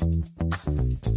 [0.00, 1.09] Thank you.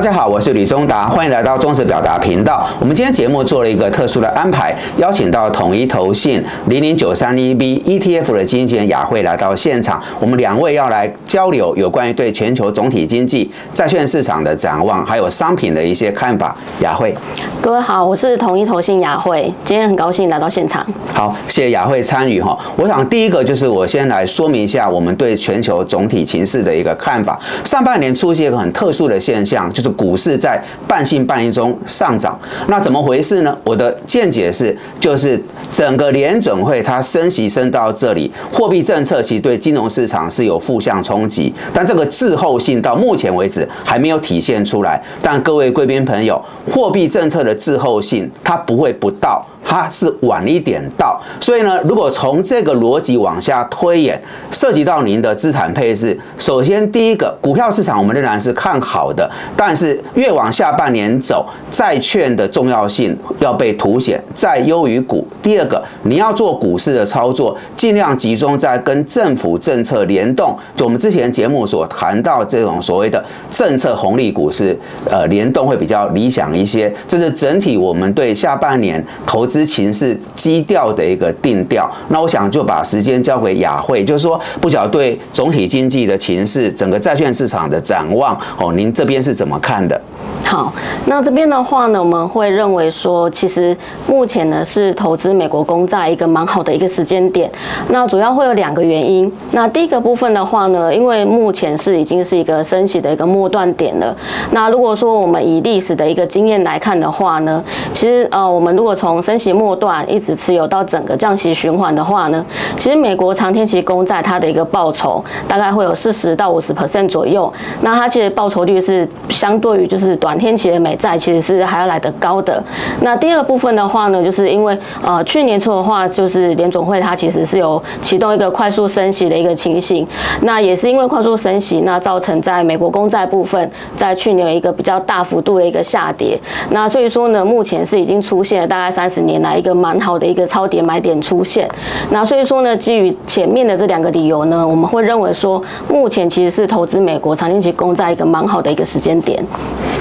[0.00, 2.66] 大家好，我是吕中达，欢迎来到忠实表达频道。
[2.80, 10.02] 我们今天节目做了一个特殊的安排，邀请到统一投信零零九三一 B ETF 的经纪人雅慧来到现场。
[10.18, 16.56] 我们两位要来交流有关于对全球总体经济、债券市场的展望，还有商品的一些看法。
[16.80, 17.14] 雅慧，
[17.60, 20.82] 各位好，我是统一投信雅慧，今天很高兴来到现场。
[21.12, 22.58] 好，谢谢雅慧参与哈。
[22.74, 27.38] 我想第一个就是我先来说明一下我们对全球总体情势的一个看法。
[27.66, 33.56] 上半年出现一个很特殊的现象，就是股市在半信半疑中上涨，那怎么回事呢？
[33.64, 45.02] 我的见解是，就是整个联准会它升息升到这里，货币政策其实对金融市场是有负向冲击，但这个滞后性到目前为止还没有体现出来。
[45.22, 49.44] 但各位贵宾朋友，货币政策的滞后性它不会不到。
[49.62, 65.26] 它是晚一点到，所以呢，如果从这个逻辑往下推演，涉及到您的资产配置，首先第一个，股票市场我们仍然是看好的，但是越往下半年走，债券的重要性要被凸显，在优于股。
[65.42, 74.78] 第二个，你要做股市的操作，尽量集中在跟政府政策联动，就我们之前节目所谈到这种所谓的政策红利股市，
[75.10, 76.92] 呃，联动会比较理想一些。
[77.06, 79.46] 这是整体我们对下半年投。
[79.50, 90.00] 资情势基调的一个定调，那我想就把时间交给雅慧，就是说，不晓对总体经济的情势、整个债券市场的展望哦，您这边是怎么看的？
[90.42, 90.72] 好，
[91.06, 93.76] 那这边的话呢，我们会认为说，其实
[94.08, 97.48] 目前呢是投资美国公债一个蛮好的一个时间点。
[97.90, 99.30] 那主要会有两个原因。
[99.52, 104.16] 那第一个部分的话呢，因为目前是已经是一个升息的一个末段点了。
[104.50, 112.44] 那如果说我们以历史的一个经验来看的话呢，其实呃，我们如果从升息末段一直持有到整个降息循环的话呢，
[112.76, 117.52] 其实美国长天期公债它的一个报酬大概会有四十到五十 percent 左右。
[117.82, 120.38] 那它其实报酬率是相相对于就是短。
[120.38, 122.62] 天期的美债其实是还要来得高的。
[123.02, 130.06] 那第二个部分的话呢，就是因为呃去年初的话，就是联总会它其实是有启动一个快速升息的一个情形。
[130.42, 136.38] 那也是因为快速升息，那造成在美国公债部分在去年有一个比较大幅度的一个下跌。
[136.70, 141.68] 那所以说呢，目前是已经出现了大概三十年来一个蛮好的一个超跌买点出现。
[142.10, 149.39] 那所以说呢，基于前面的这两个理由呢，我们会认为说，目前其实是投资美国长天期公债一个蛮好的一个时间点。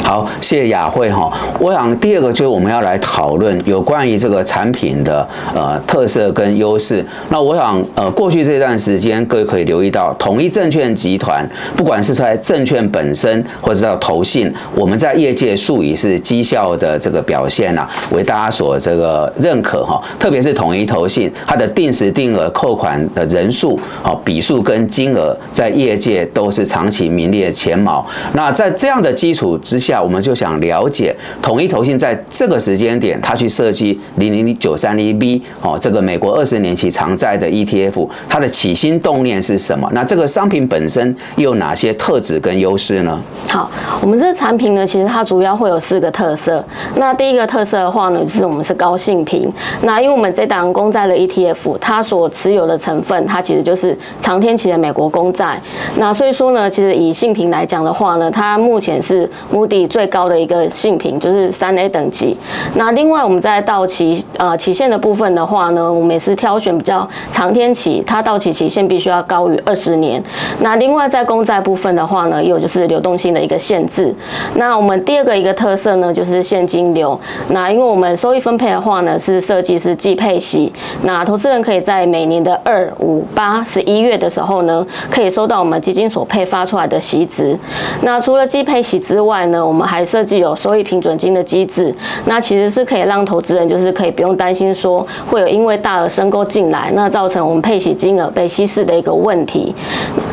[0.03, 1.31] 好，谢谢雅慧哈。
[1.59, 7.05] 我想第二个就是我们要来讨论有关于这个产品的呃特色跟优势。
[7.29, 20.01] 那我想呃过去这段时间，各位可以留意到，统一证券集团不管是在证券本身，或者叫投信，我们在业界数以是绩效的这个表现啊，为大家所这个认可哈。
[20.17, 28.03] 特别是统一投信，它的定时定额扣款的人数、好笔数跟金额，在业界都是长期名列前茅。
[28.33, 39.87] 那在这样的基基础之下，我们就想了解统一投信在这个时间点，它去设计零零九三一 B 哦，这个美国二十年期长债的 ETF，它的起心动念是什么？
[39.93, 43.21] 那这个商品本身又有哪些特质跟优势呢？
[43.47, 43.69] 好，
[44.01, 46.65] 我们这个产品呢，其实它主要会有四个特色。
[46.95, 49.47] 那第一个特色的话呢，就是我们是高性平。
[49.83, 55.61] 那因为我们这档公债的 ETF，它所持有的成分，它其实就是长天期的美国公债。
[55.97, 59.18] 那所以说呢，其实以性平来讲的话呢，它目前是
[59.51, 59.79] 目的。
[59.89, 62.37] 最高的一个性评就是三 A 等级。
[62.75, 70.21] 那另外我们在到期呃期限的部分的话呢，我们也是挑选比较长天期，它到期期限必须要高于二十年。
[70.59, 74.13] 那另外在公债部分的话呢，有就是流动性的一个限制。
[74.55, 77.19] 那我们第二个一个特色呢，就是现金流。
[77.49, 80.71] 那因为我们收益分配的话呢，是设计是季配息。
[81.03, 87.57] 那投资人可以在每年的二、五、八、十一月的时候呢，可以收到我们基金所配发出来的息值。
[88.03, 91.91] 那除了季配息之外呢，我们还设计有收益平准金的机制，
[92.25, 99.73] 那其实是可以让投资人就是可以不用担心说会有因为大额申购进来，那造成我们配息金额被稀释的一个问题。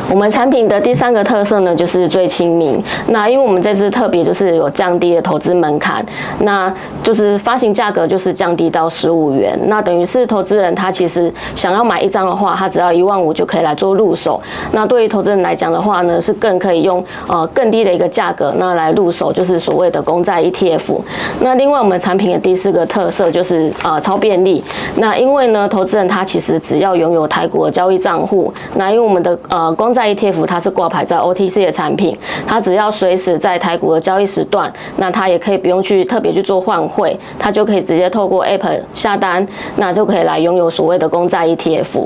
[0.09, 2.81] 我们产品的第三个特色呢，就是最亲民。
[3.09, 6.05] 那因为我们这次特别就是有降低的投资门槛，
[6.39, 6.73] 那
[7.03, 9.59] 就是发行价格就是降低到十五元。
[9.65, 14.41] 那等于是投资人他其实想要买一张的话，他只要一万五就可以来做入手。
[14.71, 19.31] 那对于投资人来讲的话呢，是更可以用呃更低的一个价格那来入手。
[19.33, 20.99] 就是所谓的公债 ETF。
[21.41, 24.63] 那另外我们产品的第四个特色就是呃超便利。
[24.95, 32.15] 那因为呢，投资人他其实只要拥有台股的交易账户，那因为我们的呃公在 ETF 它是挂牌在 OTC 的产品，
[32.45, 39.47] 它只要随时在台股的交易时段，那它也可以不用去特别去做换汇，它就可以直接透过 App 下单，
[39.77, 42.05] 那就可以来拥有所谓的公债 ETF。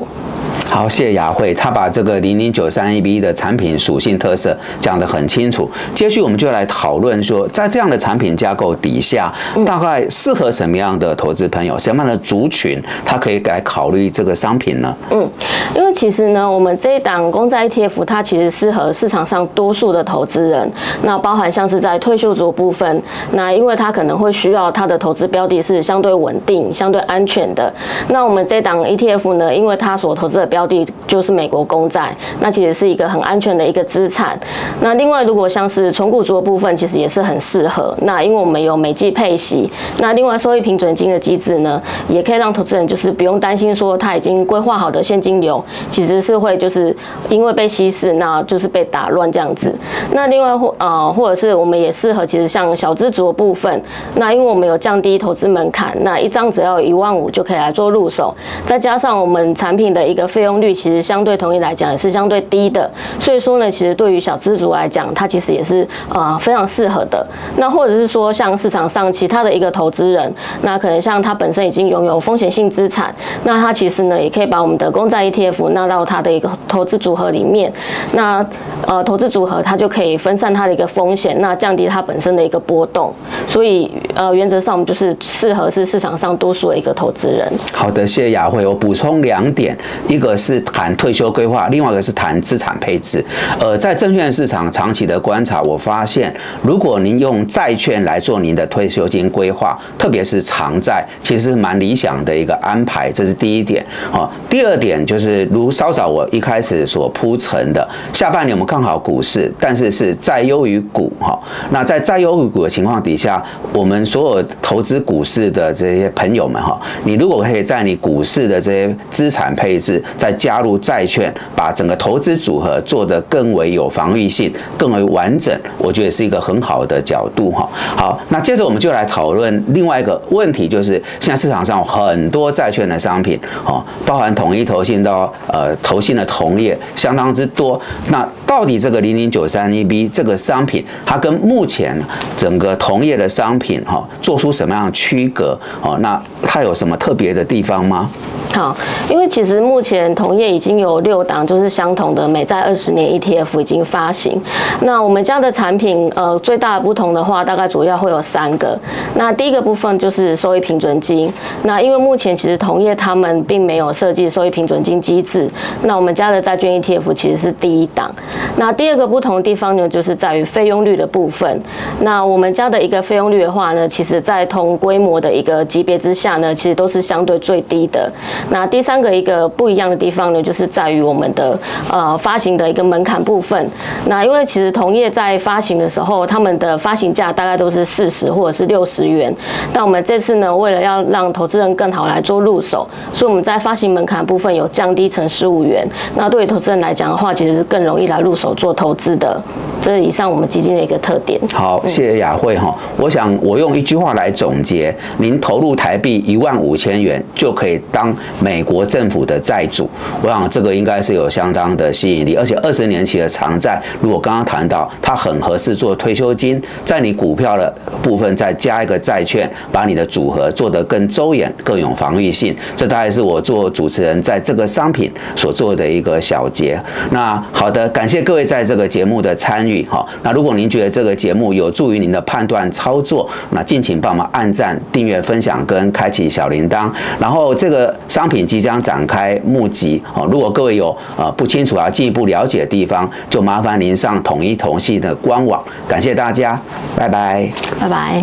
[0.71, 5.69] 好，谢谢雅慧，她把这个零零九三一 B 的产品属性特色讲得很清楚。
[5.93, 9.33] 接续我们就来讨论说，在这样的产品架构底下，
[9.65, 14.95] 大概适合什么样的投资朋友，什么样的族群，他可以来考虑这个商品呢？
[15.09, 15.29] 嗯，
[15.75, 20.71] 因为其实呢，我们这一档公债 ETF 它其实适合市场上多数的投资人，
[21.03, 23.03] 那包含像是在退休族部分，
[23.33, 27.71] 那因为它可能会需要它的投资标的是相对稳定、相对安全的。
[28.07, 34.39] 那我们这档 ETF 呢，因为它所投资的标标的就是美国公债，那其实是一个很安全的一个资产。
[34.81, 37.95] 那另外，如果像是纯股族的部分，其实也是很适合。
[38.01, 46.95] 那因为我们有每季配息，那另外收益平准金的机制呢，也可以让投资人就是不用担心说他已经规划好的现金流，其实是会就是
[47.27, 49.73] 因为被稀释，那就是被打乱这样子。
[50.13, 53.81] 那另外或呃或者是我们也适合，其实像小资族的部分，
[54.15, 58.31] 那因为我们有降低投资门槛，那一张只要一万五就可以来做入手，
[58.63, 60.50] 再加上我们产品的一个费用。
[60.59, 62.89] 率其实相对同意来讲也是相对低的，
[63.19, 67.25] 所以说呢，其实对于小资族来讲，它其实也是呃非常适合的。
[67.57, 70.33] 那或者是说，像市场上其他的一个投资人，
[70.63, 73.13] 那可能像他本身已经拥有风险性资产，
[73.43, 77.71] 那他其实呢也可以把我们的公债 ETF 纳到他的一个投资组合里面。
[78.13, 78.45] 那
[78.87, 83.13] 呃投资组合它就可以分散它的一个风险，那降低它本身的一个波动。
[83.45, 87.47] 所以呃原则上我们就是适合是市场上多数的一个投资人。
[87.71, 88.65] 好的，谢谢雅慧。
[88.65, 89.77] 我补充两点，
[90.07, 90.31] 一个。
[90.41, 93.23] 是谈退休规划，另外一个是谈资产配置。
[93.59, 96.33] 呃，在证券市场长期的观察，我发现，
[96.63, 103.11] 如果您用债券来做您的退休金规划，特别是长债，其实是蛮理想的一个安排。
[103.11, 103.85] 这是第一点。
[104.11, 111.11] 哦，第二点就是如稍早我一开始所铺陈的，下半年我们看好股市，但是是债优于股。
[111.19, 111.39] 哈，
[111.69, 127.67] 那在债优于股的情况底下，我们所有投资股市的这些朋友们，哈，你如果可以在你股市的这些资产配置，再加入债券，把整个投资组合做得更为有防御性、更为完整，我觉得是一个很好的角度哈。
[127.73, 137.81] 好，那接着我们就来讨论另外一个问题，就是现在市场上很多债券的商品，哦，包含统一投信到呃投信的同业相当之多。
[138.11, 141.97] 那到底这个零零九三一 B 这个商品，它跟目前
[142.35, 145.57] 整个同业的商品哈，做出什么样的区隔？
[145.81, 148.09] 哦，那它有什么特别的地方吗？
[148.53, 148.75] 好，
[149.09, 154.37] 因为其实目前同业已经有六档，就是相同的美债二十年 ETF 已经发行。
[154.81, 158.77] 那我们家的产品，呃，最大的不同的话，大概主要会有三个。
[159.15, 161.31] 那第一个部分就是收益平准金。
[161.63, 165.49] 那因为目前其实同业他们并没有设计收益平准金机制，
[165.83, 168.13] 那我们家的债券 ETF 其实是第一档。
[168.57, 171.61] 那第二个不同的地方呢，就是在于费用率的部分。
[172.01, 178.11] 那我们家的一个费用率的话呢，其实在同规模的一个级别之下呢，其实都是相对最低的。
[178.49, 181.57] 那第三个一个不一样的地方呢，就是在于我们的
[181.91, 183.69] 呃发行的一个门槛部分。
[184.07, 189.33] 那因为其实同业在发行的时候，他们的发行价大概都是四十或者是六十元。
[189.73, 195.87] 但我们这次呢，为了要让投资人更好来做入手，所以我们在发行门槛部分有降低成十五元。
[196.15, 199.41] 那对于投资人来讲的话，其实是更容易来入手做投资的。
[199.81, 201.39] 这是以上我们基金的一个特点。
[201.51, 202.75] 好，谢谢雅慧哈。
[202.97, 208.15] 我想我用一句话来总结：您投入台币一万五千元就可以当。
[208.39, 209.89] 美国政府的债主，
[210.21, 226.79] 我想这个应该是有相当的吸引力，而且二十年期的长债，如果刚刚谈到它很合适做退休金，在你股票的部分再加一个债券，把你的组合做得更周延、更有防御性，这大概是我做主持人在这个商品所做的一个小结。
[227.11, 230.05] 那好的，感谢各位在这个节目的参与哈。
[230.23, 237.81] 那如果您觉得这个节目有助于您的判断操作，那敬请帮忙按赞、订阅、分享跟开启小铃铛，然后这个。
[238.07, 245.63] 商品即将展开募集哦，如果各位有呃不清楚要进一步了解的地方，就麻烦您上统一同系的官网。
[245.87, 246.59] 感谢大家，
[246.95, 247.49] 拜拜，
[247.79, 248.21] 拜拜。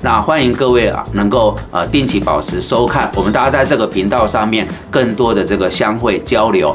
[0.00, 6.74] 那欢迎各位啊，能够呃定期保持收看，我们大家在这个频道上面更多的这个相会交流。